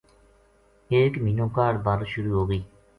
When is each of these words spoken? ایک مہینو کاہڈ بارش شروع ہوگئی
ایک 0.93 1.13
مہینو 1.23 1.47
کاہڈ 1.55 1.75
بارش 1.85 2.07
شروع 2.15 2.35
ہوگئی 2.39 2.61